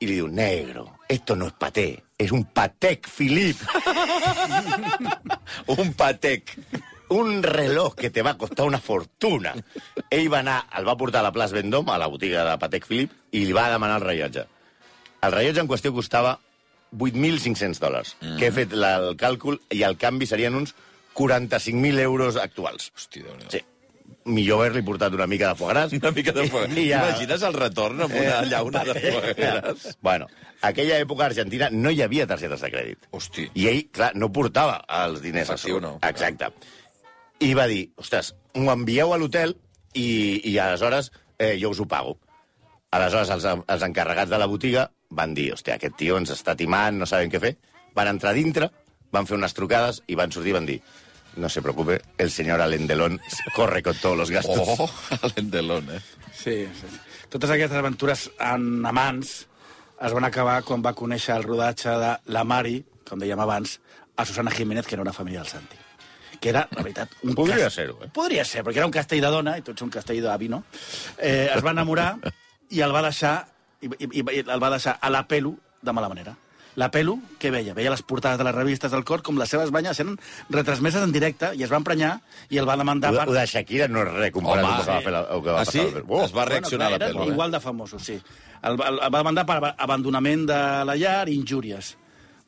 [0.00, 3.56] Y le digo, negro, esto no es paté, es un patec, Philip.
[5.66, 6.56] Un patec.
[7.12, 9.52] un reloj que te va costar una fortuna.
[10.08, 12.86] Ell va anar, el va portar a la plaça Vendôme, a la botiga de Patec
[12.88, 14.46] Philip, i li va demanar el rellotge.
[15.22, 16.38] El rellotge en qüestió costava
[16.96, 18.38] 8.500 dòlars, mm.
[18.40, 20.72] que he fet la, el càlcul, i el canvi serien uns
[21.18, 22.88] 45.000 euros actuals.
[22.96, 23.60] Hosti, déu Sí.
[24.24, 25.92] Millor haver-li portat una mica de foie gras.
[25.98, 26.68] Una mica de foie.
[26.78, 29.96] I ja- Imagines el retorn amb una llauna de foie gras?
[30.00, 30.28] Bueno,
[30.62, 33.08] aquella època a Argentina no hi havia targetes de crèdit.
[33.10, 33.48] Hosti.
[33.54, 35.50] I ell, clar, no portava els diners.
[35.50, 35.88] a Efectiu, sobre.
[35.88, 35.98] no.
[36.08, 36.52] Exacte.
[37.42, 39.56] I va dir, ostres, m'ho envieu a l'hotel
[39.94, 42.18] i, i aleshores eh, jo us ho pago.
[42.92, 46.94] Aleshores, els, els encarregats de la botiga van dir, hòstia, aquest tio ens està timant,
[47.00, 47.56] no sabem què fer.
[47.96, 48.70] Van entrar dintre,
[49.12, 50.78] van fer unes trucades i van sortir i van dir,
[51.36, 53.20] no se preocupe, el senyor Alain Delon
[53.54, 54.60] corre con todos los gastos.
[54.78, 54.90] Oh,
[55.36, 56.00] l'endelón, eh?
[56.32, 56.86] Sí, sí.
[57.28, 59.46] Totes aquestes aventures en amants
[60.02, 63.78] es van acabar quan va conèixer el rodatge de La Mari, com dèiem abans,
[64.16, 65.78] a Susana Jiménez, que era una família del Santi.
[66.42, 68.08] Que era, la veritat, un Podria cas- ser-ho, eh?
[68.12, 70.64] Podria ser, perquè era un castell de dona, i tots un castell d'avi, no?
[71.18, 72.16] Eh, es va enamorar
[72.74, 73.46] i el va deixar,
[73.80, 76.34] i, i, i el va deixar a la pelo de mala manera.
[76.80, 77.74] La Pelu, què veia?
[77.76, 80.14] Veia les portades de les revistes del cor com les seves banyes eren
[80.48, 82.14] retransmeses en directe i es va emprenyar
[82.48, 85.00] i el va demandar Ho, de Shakira no és res comparat amb el que va
[85.04, 85.84] fer la, el que va Ah, passar.
[85.84, 86.04] sí?
[86.08, 87.34] Oh, Es va reaccionar bueno, la eren Pelu, eh?
[87.34, 88.16] Igual de famosos, sí.
[88.62, 90.58] El, va- el, va demandar per ab- abandonament de
[90.88, 91.96] la llar i injúries.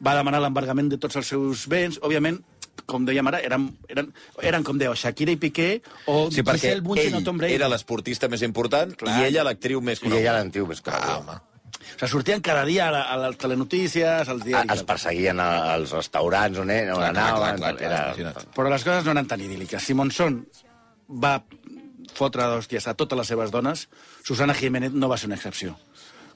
[0.05, 2.01] Va demanar l'embargament de tots els seus béns.
[2.03, 2.41] Òbviament,
[2.87, 4.09] com dèiem ara, eren, eren,
[4.43, 7.55] eren com dèieu, Shakira i Piqué o Sí, perquè Giselle Bundchen o Tom Brady.
[7.61, 9.21] era l'esportista més important Clar.
[9.21, 10.21] i ella l'actriu més I coneguda.
[10.23, 11.19] ella l'antiu més Ah, coneguda.
[11.21, 11.41] home.
[11.85, 14.73] O sigui, sortien cada dia a, la, a les telenotícies, als Ah, diaris.
[14.73, 17.57] Es perseguien a- als restaurants on, eh, on Clar, clar, anaven.
[17.61, 18.33] clar, clar, era...
[18.57, 19.81] Però les coses no eren tan idíl·liques.
[19.81, 20.47] Si Monzón
[21.09, 21.43] va
[22.15, 23.89] fotre d'hòsties a totes les seves dones,
[24.25, 25.77] Susana Jiménez no va ser una excepció.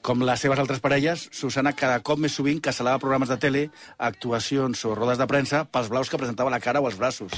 [0.02, 4.84] Com les seves altres parelles, Susana cada cop més sovint cancel·lava programes de tele, actuacions
[4.86, 7.32] o rodes de premsa pels blaus que presentava a la cara o els braços.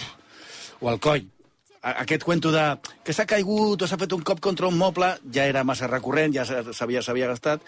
[0.80, 1.24] O al coll.
[1.82, 2.64] A- Aquest cuento de
[3.04, 6.34] que s'ha caigut o s'ha fet un cop contra un moble ja era massa recurrent,
[6.34, 7.60] ja s'ha- s'havia s'havia gastat.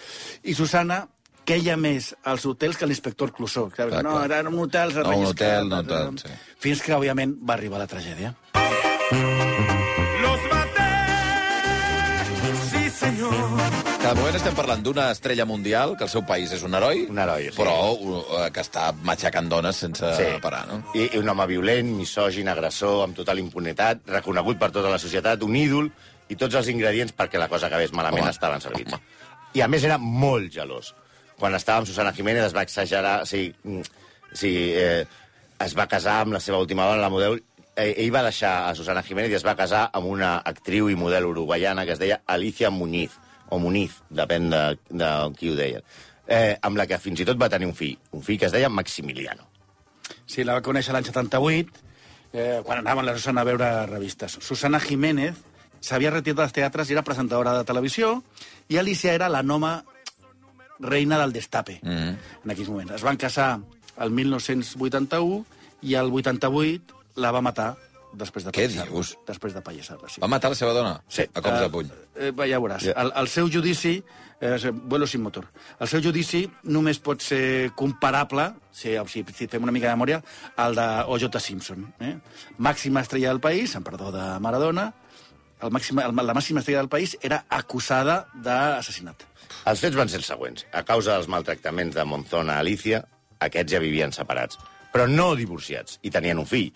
[0.45, 1.07] I Susana
[1.45, 3.71] queia més als hotels que l'inspector Clouseau.
[3.71, 4.31] Clar, Clar, no, clar.
[4.41, 4.93] era un hotel...
[4.95, 6.29] No, un hotel, no tant, sí.
[6.63, 8.35] Fins que, òbviament, va arribar la tragèdia.
[8.55, 9.52] Los
[14.03, 17.05] Que de moment estem parlant d'una estrella mundial, que el seu país és un heroi,
[17.13, 17.55] Un heroi, sí.
[17.55, 20.25] però uh, que està matxacant dones sense Sí.
[20.43, 20.81] parar, no?
[20.99, 25.45] I, I un home violent, misògin, agressor, amb total impunitat, reconegut per tota la societat,
[25.47, 25.93] un ídol,
[26.29, 28.35] i tots els ingredients perquè la cosa acabés malament Home.
[28.35, 28.99] estaven servits.
[29.55, 30.93] I a més era molt gelós.
[31.39, 33.81] Quan estava amb Susana Jiménez es va exagerar, o sigui, mm,
[34.33, 35.07] o sigui eh,
[35.63, 37.39] es va casar amb la seva última dona, la model,
[37.77, 40.97] eh, ell va deixar a Susana Jiménez i es va casar amb una actriu i
[40.99, 43.13] model uruguaiana que es deia Alicia Muñiz,
[43.53, 45.83] o Muniz, depèn de, de qui ho deia,
[46.27, 48.55] eh, amb la que fins i tot va tenir un fill, un fill que es
[48.55, 49.49] deia Maximiliano.
[50.25, 51.83] Sí, la va conèixer l'any 78,
[52.33, 54.39] eh, quan anaven la Susana a veure revistes.
[54.41, 55.37] Susana Jiménez
[55.83, 58.23] s'havia retirat dels teatres i era presentadora de televisió,
[58.73, 59.83] i Alicia era la noma
[60.81, 61.89] reina del destape, mm.
[61.89, 62.17] -hmm.
[62.45, 62.93] en aquells moments.
[62.95, 63.61] Es van casar
[63.99, 65.45] el 1981
[65.83, 67.77] i el 88 la va matar
[68.19, 69.15] després de Què dius?
[69.29, 70.21] Després de pallissar-la, sí.
[70.23, 70.99] Va matar la seva dona?
[71.09, 71.27] Sí.
[71.33, 71.95] A cops de puny.
[72.17, 72.91] Eh, ja veuràs.
[72.91, 72.99] Ja.
[73.05, 74.01] El, el seu judici...
[74.43, 75.45] Eh, és vuelo sin motor.
[75.79, 76.41] El seu judici
[76.75, 80.19] només pot ser comparable, si, si, si fem una mica de memòria,
[80.59, 81.39] al de O.J.
[81.39, 81.85] Simpson.
[82.03, 82.17] Eh?
[82.59, 84.89] Màxima estrella del país, en perdó de Maradona,
[85.63, 89.23] el màxim, el, la màxima estrella del país era acusada d'assassinat.
[89.71, 90.67] Els fets van ser els següents.
[90.75, 93.05] A causa dels maltractaments de Monzón a Alicia,
[93.47, 94.59] aquests ja vivien separats,
[94.91, 96.73] però no divorciats, i tenien un fill.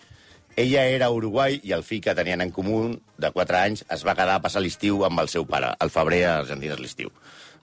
[0.57, 2.79] Ella era a Uruguai i el fill que tenien en comú,
[3.21, 5.69] de 4 anys, es va quedar a passar l'estiu amb el seu pare.
[5.79, 7.11] Al febrer a Argentina és l'estiu.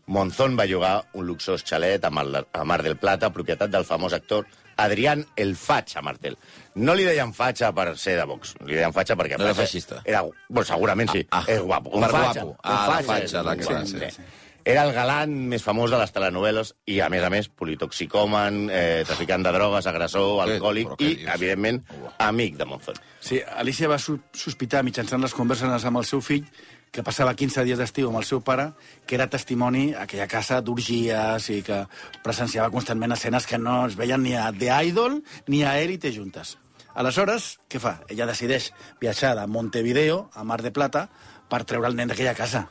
[0.06, 4.12] Monzón va llogar un luxós xalet a Mar, a Mar del Plata, propietat del famós
[4.14, 6.36] actor Adrián el Fatxa Martel.
[6.74, 9.38] No li deien Fatxa per ser de Vox, li deien Fatxa perquè...
[9.38, 10.00] No era Fatxa feixista.
[10.04, 11.44] Era, bueno, segurament sí, Ah, ah.
[11.50, 11.90] és guapo.
[11.98, 12.48] Per fatxa, guapo.
[12.50, 14.22] un Ah, la fatxa fatxa, és la un que- sí, sí.
[14.64, 19.02] Era el galant més famós de les telenovel·les i, a més a més, politoxicòman, eh,
[19.06, 21.34] traficant de drogues, agressor, alcohòlic i, dius?
[21.34, 21.82] evidentment,
[22.18, 22.96] amic de Monzón.
[23.20, 26.46] Sí, Alicia va sos- sospitar mitjançant les converses amb el seu fill
[26.94, 28.70] que passava 15 dies d'estiu amb el seu pare,
[29.06, 31.82] que era testimoni a aquella casa d'orgies i que
[32.22, 36.56] presenciava constantment escenes que no es veien ni a The Idol ni a Élite juntes.
[36.94, 37.98] Aleshores, què fa?
[38.08, 41.08] Ella decideix viatjar de Montevideo a Mar de Plata
[41.50, 42.68] per treure el nen d'aquella casa.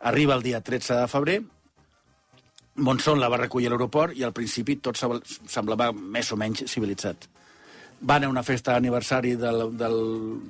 [0.00, 1.42] Arriba el dia 13 de febrer,
[2.80, 6.64] Monzón la va recollir a l'aeroport i al principi tot sembla- semblava més o menys
[6.70, 7.26] civilitzat.
[8.00, 9.96] Van a una festa d'aniversari del, del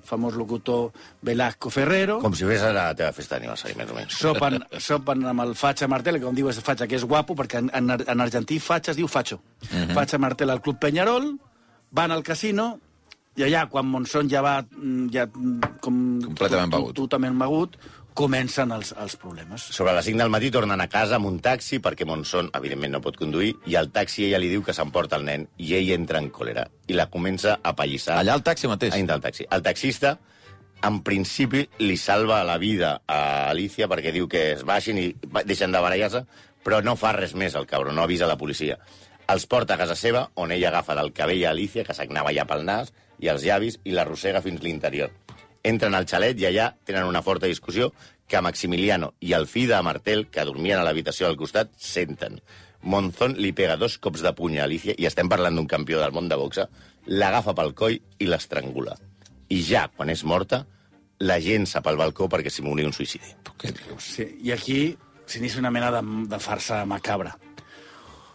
[0.06, 0.92] famós locutor
[1.26, 2.20] Velasco Ferrero.
[2.22, 4.14] Com si fes ara la teva festa d'aniversari, més o menys.
[4.20, 7.58] Sopen, sopen amb el Fatxa Martel, que com diu és Fatxa, que és guapo, perquè
[7.64, 9.40] en, en, en argentí Fatxa es diu Facho.
[9.64, 9.94] Uh -huh.
[9.98, 11.40] Fatxa Martel al Club Peñarol,
[11.90, 12.78] van al casino,
[13.34, 16.94] i allà, quan Monzón ja va mm, ja, mm, com, Completament begut.
[16.94, 17.76] Totalment begut,
[18.14, 19.62] comencen els, els problemes.
[19.74, 23.02] Sobre les 5 del matí tornen a casa amb un taxi perquè Monzón, evidentment, no
[23.04, 26.20] pot conduir i al taxi ella li diu que s'emporta el nen i ell entra
[26.22, 28.18] en còlera i la comença a pallissar.
[28.20, 28.94] Allà al taxi mateix?
[28.94, 29.46] A dintre del taxi.
[29.50, 30.16] El taxista,
[30.86, 33.20] en principi, li salva la vida a
[33.50, 35.10] Alicia perquè diu que es baixin i
[35.44, 36.24] deixen de barallar-se,
[36.64, 38.78] però no fa res més el cabron, no avisa la policia.
[39.30, 42.46] Els porta a casa seva, on ella agafa del cabell a Alicia, que s'agnava ja
[42.50, 45.12] pel nas, i els llavis, i l'arrossega fins l'interior.
[45.62, 47.90] Entren al xalet i allà tenen una forta discussió
[48.30, 52.38] que Maximiliano i el fill de Martel, que dormien a l'habitació al costat, senten.
[52.82, 56.14] Monzón li pega dos cops de puny a Alicia, i estem parlant d'un campió del
[56.16, 56.68] món de boxa,
[57.06, 58.96] l'agafa pel coll i l'estrangula.
[59.50, 60.62] I ja, quan és morta,
[61.20, 63.34] la llença pel balcó perquè simuli un suïcidi.
[63.60, 64.12] Què dius?
[64.16, 64.80] Sí, I aquí
[65.28, 67.34] s'inicia una mena de, de farsa macabra.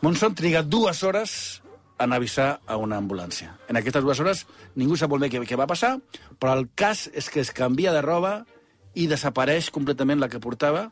[0.06, 1.64] Monzón triga dues hores
[2.00, 3.54] en avisar a una ambulància.
[3.70, 5.98] En aquestes dues hores ningú sap molt bé què, què va passar,
[6.40, 8.46] però el cas és que es canvia de roba
[8.96, 10.90] i desapareix completament la que portava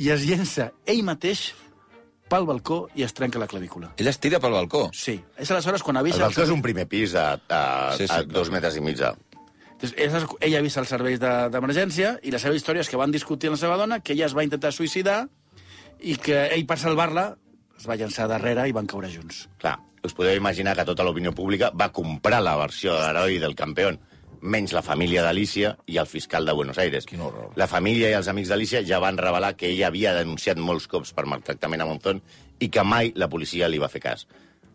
[0.00, 1.50] i es llença ell mateix
[2.30, 3.90] pel balcó i es trenca la clavícula.
[3.98, 4.84] Ella es tira pel balcó.
[4.94, 5.16] Sí.
[5.36, 6.22] És aleshores quan El avisa...
[6.22, 7.62] balcó és un primer pis a, a,
[7.96, 8.28] Sí, sí, a clar.
[8.36, 9.10] dos metres i mig de...
[9.80, 13.10] Entonces, és- ella avisa els serveis de- d'emergència i la seva història és que van
[13.10, 15.24] discutir amb la seva dona, que ella es va intentar suïcidar
[16.00, 17.34] i que ell, per salvar-la,
[17.80, 19.46] es va llançar darrere i van caure junts.
[19.58, 23.56] Clar, us podeu imaginar que tota l'opinió pública va comprar la versió de l'heroi del
[23.58, 23.92] campió,
[24.40, 27.06] menys la família d'Alicia i el fiscal de Buenos Aires.
[27.06, 27.52] Quin horror.
[27.60, 31.12] La família i els amics d'Alicia ja van revelar que ella havia denunciat molts cops
[31.12, 32.22] per maltractament a Monzón
[32.60, 34.26] i que mai la policia li va fer cas.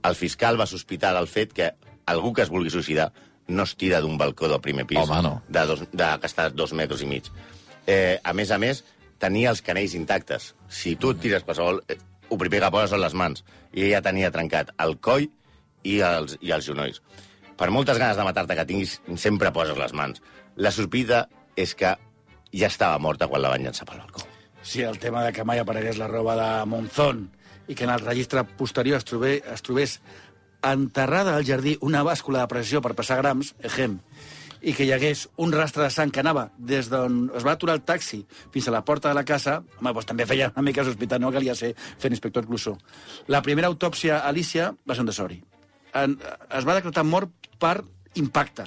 [0.05, 1.71] El fiscal va sospitar del fet que
[2.05, 3.11] algú que es vulgui suïcidar
[3.47, 5.41] no es tira d'un balcó del primer pis Home, no.
[5.47, 7.29] de, dos, de, que està a dos metres i mig.
[7.85, 8.83] Eh, a més a més,
[9.21, 10.53] tenia els canells intactes.
[10.69, 11.81] Si tu et tires qualsevol...
[11.89, 11.97] Eh,
[12.29, 13.43] el primer que poses són les mans.
[13.73, 15.27] I ella tenia trencat el coll
[15.85, 17.01] i els, i els genolls.
[17.55, 20.21] Per moltes ganes de matar-te que tinguis, sempre poses les mans.
[20.55, 21.95] La sospita és que
[22.55, 24.25] ja estava morta quan la van llançar pel balcó.
[24.65, 27.27] Sí, el tema de que mai aparegués la roba de Monzón
[27.67, 29.99] i que en el registre posterior es, trobé, es trobés
[30.65, 33.99] enterrada al jardí una bàscula de pressió per passar grams, ejem,
[34.61, 37.75] i que hi hagués un rastre de sang que anava des d'on es va aturar
[37.75, 38.21] el taxi
[38.53, 41.31] fins a la porta de la casa, home, doncs també feia una mica sospitar, no
[41.31, 42.77] calia ser fent inspector Clusó.
[43.27, 45.41] La primera autòpsia a Alicia va ser un desori.
[45.93, 46.17] En,
[46.51, 47.81] es va decretar mort per
[48.15, 48.65] impacte,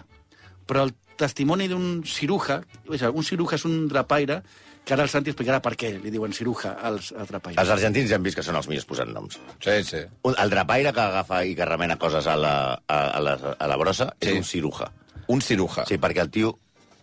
[0.68, 4.42] però el testimoni d'un ciruja, un ciruja és un drapaire,
[4.88, 7.58] que ara el Santi explicarà per què li diuen ciruja als, als drapaires.
[7.60, 9.36] Els argentins ja han vist que són els millors posant noms.
[9.60, 9.98] Sí, sí.
[10.24, 12.54] Un- El drapaire que agafa i que remena coses a la,
[12.88, 14.30] a, a la, a la brossa Sí.
[14.30, 14.88] és un ciruja.
[15.28, 15.84] Un ciruja.
[15.88, 16.54] Sí, perquè el tio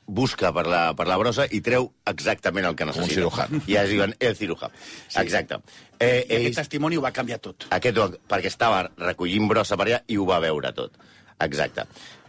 [0.05, 3.15] busca per la, per la brossa i treu exactament el que necessita.
[3.15, 3.47] cirujà.
[3.65, 4.69] I es diuen el ciruja.
[5.07, 5.19] Sí.
[5.21, 5.61] Exacte.
[5.99, 7.67] Eh, I aquest ells, testimoni ho va canviar tot.
[7.73, 7.97] aquest,
[8.29, 10.97] perquè estava recollint brossa per allà i ho va veure tot.
[11.39, 11.87] Exacte.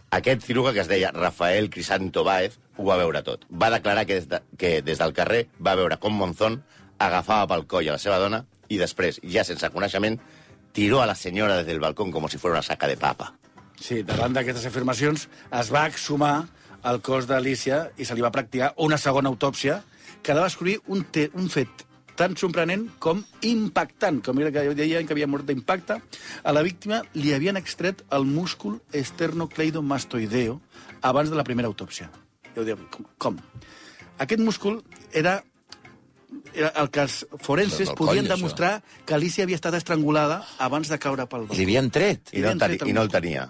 [0.09, 3.45] Aquest ciruja, que es deia Rafael Crisanto Baez, ho va veure tot.
[3.51, 6.61] Va declarar que des, de, que des del carrer va veure com Monzón
[6.97, 10.17] agafava pel coll a la seva dona i després, ja sense coneixement,
[10.73, 13.33] tiró a la senyora des del balcó com si fos una saca de papa.
[13.81, 15.27] Sí, davant d'aquestes afirmacions
[15.59, 16.47] es va exhumar
[16.87, 19.81] el cos d'Alicia i se li va practicar una segona autòpsia
[20.23, 21.85] que va descobrir un, te, un fet
[22.17, 25.99] tan sorprenent com impactant, com era que deien que havia mort d'impacte.
[26.43, 30.57] A la víctima li havien extret el múscul esternocleidomastoideo
[31.05, 32.09] abans de la primera autòpsia.
[32.57, 33.37] Ho diu, com, com?
[34.17, 34.81] Aquest múscul
[35.13, 35.43] era
[36.57, 38.35] era el que els forenses Del coll, podien això.
[38.35, 38.71] demostrar
[39.05, 42.33] que Alicia havia estat estrangulada abans de caure pel I li havien tret.
[42.33, 43.45] I no, tret I no el tenia.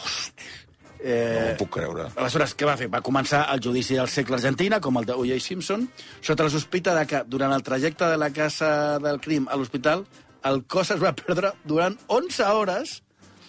[0.00, 2.10] No Eh, ho puc creure.
[2.20, 2.90] Aleshores, què va fer?
[2.92, 5.38] Va començar el judici del segle argentina, com el de O.J.
[5.40, 5.86] Simpson,
[6.20, 10.04] sota la sospita de que durant el trajecte de la casa del crim a l'hospital
[10.44, 13.02] el cos es va perdre durant 11 hores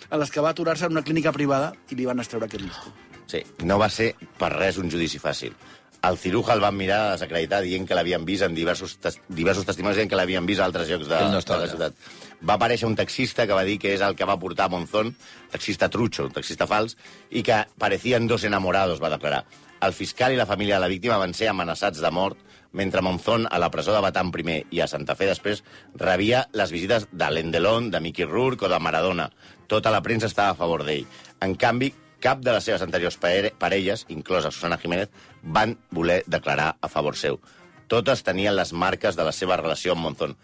[0.10, 2.94] a les que va aturar-se en una clínica privada i li van extreure aquest múscul.
[3.28, 5.52] Sí, no va ser per res un judici fàcil.
[6.02, 10.00] El ciruja el van mirar desacreditar dient que l'havien vist en diversos, tes diversos testimonis
[10.00, 12.00] dient que l'havien vist a altres llocs de, no de la ciutat.
[12.42, 15.14] Va aparèixer un taxista que va dir que és el que va portar a Monzón,
[15.54, 16.98] taxista trucho, un taxista fals,
[17.30, 19.44] i que parecien dos enamorados, va declarar.
[19.82, 23.48] El fiscal i la família de la víctima van ser amenaçats de mort mentre Monzón,
[23.52, 25.62] a la presó de Batam primer i a Santa Fe després,
[26.00, 29.30] rebia les visites de l'Endelón, de Mickey Rourke o de Maradona.
[29.68, 31.06] Tota la premsa estava a favor d'ell.
[31.42, 31.92] En canvi,
[32.24, 35.10] cap de les seves anteriors pare- parelles, inclosa Susana Jiménez,
[35.44, 37.40] van voler declarar a favor seu.
[37.92, 40.38] Totes tenien les marques de la seva relació amb Monzón.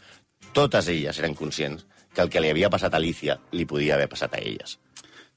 [0.54, 4.10] Totes elles eren conscients que el que li havia passat a Alicia li podia haver
[4.10, 4.80] passat a elles.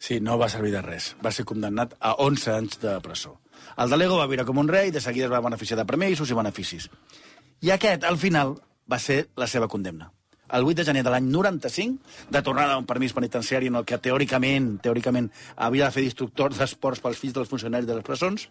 [0.00, 1.11] Sí, no va servir de res.
[1.22, 3.35] Va ser condemnat a 11 anys de presó.
[3.76, 6.35] El Dalego va viure com un rei, de seguida es va beneficiar de permisos i
[6.38, 6.88] beneficis.
[7.61, 8.55] I aquest, al final,
[8.90, 10.09] va ser la seva condemna.
[10.52, 11.98] El 8 de gener de l'any 95,
[12.30, 16.56] de tornada a un permís penitenciari en el que teòricament teòricament havia de fer d'instructor
[16.56, 18.48] d'esports pels fills dels funcionaris de les presons,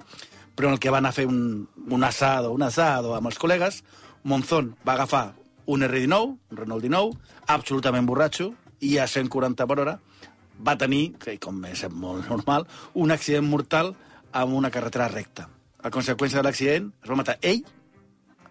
[0.55, 3.39] però en el que va anar a fer un, un asado, un asado amb els
[3.39, 3.83] col·legues,
[4.23, 5.33] Monzón va agafar
[5.69, 7.15] un R19, un Renault 19,
[7.47, 9.99] absolutament borratxo, i a 140 per hora
[10.65, 13.93] va tenir, que com és molt normal, un accident mortal
[14.31, 15.47] amb una carretera recta.
[15.79, 17.63] A conseqüència de l'accident, es va matar ell,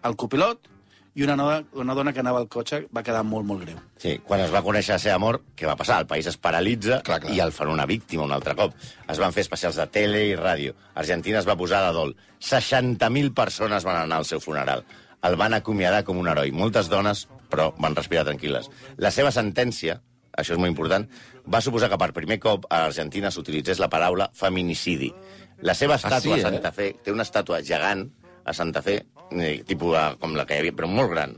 [0.05, 0.69] el copilot,
[1.15, 3.79] i una dona, una dona que anava al cotxe va quedar molt, molt greu.
[3.99, 5.99] Sí, quan es va conèixer la seva mort, què va passar?
[6.03, 7.33] El país es paralitza Clar, clar.
[7.35, 8.75] i el fan una víctima un altre cop.
[9.09, 10.75] Es van fer especials de tele i ràdio.
[10.93, 12.15] Argentina es va posar de dol.
[12.39, 14.85] 60.000 persones van anar al seu funeral.
[15.25, 16.53] El van acomiadar com un heroi.
[16.55, 18.69] Moltes dones, però, van respirar tranquil·les.
[19.03, 19.99] La seva sentència,
[20.31, 21.09] això és molt important,
[21.49, 25.11] va suposar que per primer cop a Argentina s'utilitzés la paraula feminicidi.
[25.65, 26.45] La seva estàtua sí, a eh?
[26.45, 28.05] Santa Fe té una estàtua gegant
[28.45, 31.35] a Santa Fe, eh, tipus eh, com la que hi havia, però molt gran,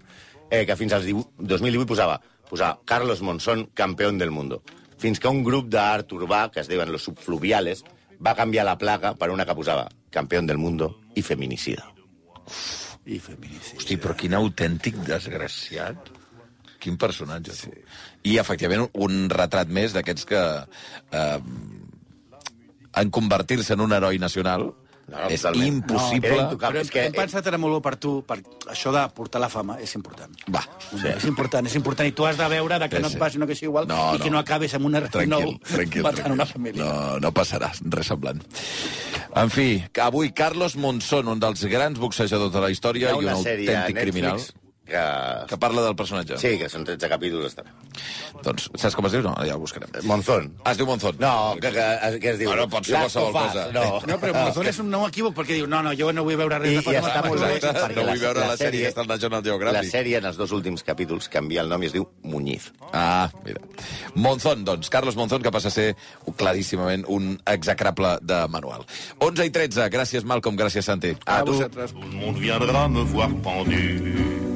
[0.49, 4.61] eh, que fins al 18 2018 posava, posava Carlos Monzón, campeón del mundo.
[5.01, 7.83] Fins que un grup d'art urbà, que es diuen los subfluviales,
[8.21, 11.87] va canviar la placa per una que posava campeón del mundo i feminicida.
[13.05, 13.79] I feminicidi.
[13.79, 16.11] Hosti, però quin autèntic desgraciat.
[16.81, 17.71] Quin personatge, tu.
[18.25, 20.43] I, efectivament, un retrat més d'aquests que...
[21.11, 21.39] Eh,
[23.01, 24.65] en convertir-se en un heroi nacional
[25.11, 25.67] No, no, és totalment.
[25.67, 26.35] impossible.
[26.41, 26.57] No.
[26.57, 28.39] Però és que- hem pensat era molt per tu, per
[28.71, 30.31] això de portar la fama és important.
[30.53, 31.07] Va, Sí.
[31.07, 32.07] És important, és important.
[32.07, 34.15] I tu has de veure de que Sí, no et passi una cosa igual No,
[34.15, 34.37] i que no.
[34.37, 36.01] no acabes amb un heroi tranquil, nou tranquil.
[36.01, 36.33] matant tranquil.
[36.33, 36.83] una família.
[36.83, 38.41] No, no passarà, res semblant.
[39.35, 43.13] En fi, que avui Carlos Monzón, un dels grans boxejadors de la Hi història i
[43.13, 44.39] un una sèrie a autèntic Netflix criminal,
[44.91, 45.03] que...
[45.49, 46.37] que parla del personatge.
[46.41, 47.47] Sí, que són 13 capítols.
[47.51, 47.71] Està bé.
[48.45, 49.23] Doncs, saps com es diu?
[49.25, 49.89] No, ja ho buscarem.
[50.09, 50.51] Monzón.
[50.63, 51.17] Ah, es diu Monzón.
[51.21, 51.85] No, que, que,
[52.21, 52.49] que es diu...
[52.51, 53.67] Bueno, pot ser qualsevol cosa.
[53.75, 56.37] No, No, però Monzón és un nou equívoc perquè diu, no, no, jo no vull
[56.39, 57.09] veure res I, de i fama.
[57.11, 59.91] està molt bé, no vull veure la sèrie, està al National La Geographic.
[59.91, 62.71] sèrie, en els dos últims capítols, canvia el nom i es diu Muñiz.
[62.91, 63.61] Ah, mira.
[64.15, 65.95] Monzón, doncs, Carlos Monzón, que passa a ser
[66.37, 68.85] claríssimament un execrable de manual.
[69.19, 71.15] 11 i 13, gràcies Malcolm, gràcies Santi.
[71.25, 71.93] A vosaltres.
[71.93, 74.50] Tout le monde viendra me voir pendu,